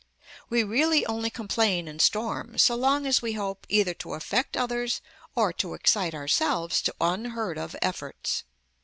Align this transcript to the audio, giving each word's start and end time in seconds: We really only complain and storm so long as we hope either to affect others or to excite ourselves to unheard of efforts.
We 0.49 0.63
really 0.63 1.05
only 1.05 1.29
complain 1.29 1.87
and 1.87 2.01
storm 2.01 2.57
so 2.57 2.73
long 2.73 3.05
as 3.05 3.21
we 3.21 3.33
hope 3.33 3.67
either 3.69 3.93
to 3.93 4.15
affect 4.15 4.57
others 4.57 4.99
or 5.35 5.53
to 5.53 5.75
excite 5.75 6.15
ourselves 6.15 6.81
to 6.81 6.95
unheard 6.99 7.59
of 7.59 7.75
efforts. 7.83 8.43